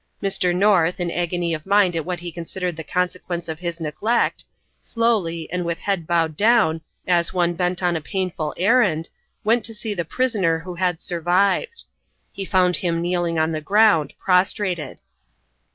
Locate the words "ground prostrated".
13.61-15.01